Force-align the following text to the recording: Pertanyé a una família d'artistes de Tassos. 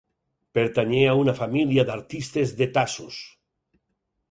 Pertanyé 0.59 1.01
a 1.09 1.13
una 1.25 1.35
família 1.41 1.85
d'artistes 1.91 2.57
de 2.63 2.71
Tassos. 2.79 3.21